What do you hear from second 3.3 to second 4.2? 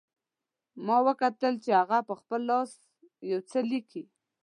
یو څه لیکي